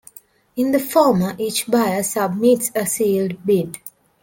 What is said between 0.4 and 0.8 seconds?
In the